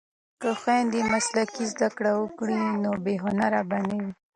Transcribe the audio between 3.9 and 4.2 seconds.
وي.